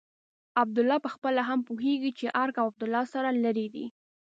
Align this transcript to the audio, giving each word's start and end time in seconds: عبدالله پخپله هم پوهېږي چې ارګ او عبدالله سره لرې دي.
عبدالله 0.61 0.97
پخپله 1.05 1.41
هم 1.49 1.59
پوهېږي 1.67 2.11
چې 2.19 2.25
ارګ 2.43 2.55
او 2.61 2.67
عبدالله 2.71 3.05
سره 3.13 3.29
لرې 3.43 3.67
دي. 3.73 3.85